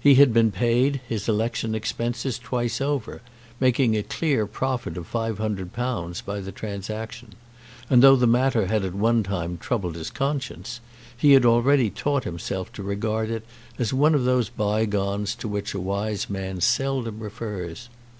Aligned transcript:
He 0.00 0.16
had 0.16 0.32
been 0.32 0.50
paid 0.50 1.00
his 1.06 1.28
election 1.28 1.76
expenses 1.76 2.40
twice 2.40 2.80
over, 2.80 3.20
making 3.60 3.96
a 3.96 4.02
clear 4.02 4.44
profit 4.44 4.96
of 4.96 5.08
£500 5.08 6.24
by 6.24 6.40
the 6.40 6.50
transaction; 6.50 7.34
and, 7.88 8.02
though 8.02 8.16
the 8.16 8.26
matter 8.26 8.66
had 8.66 8.84
at 8.84 8.96
one 8.96 9.22
time 9.22 9.58
troubled 9.58 9.94
his 9.94 10.10
conscience, 10.10 10.80
he 11.16 11.34
had 11.34 11.44
already 11.46 11.88
taught 11.88 12.24
himself 12.24 12.72
to 12.72 12.82
regard 12.82 13.30
it 13.30 13.44
as 13.78 13.94
one 13.94 14.16
of 14.16 14.24
those 14.24 14.48
bygones 14.48 15.36
to 15.36 15.46
which 15.46 15.72
a 15.72 15.78
wise 15.78 16.28
man 16.28 16.60
seldom 16.60 17.20
refers. 17.20 17.88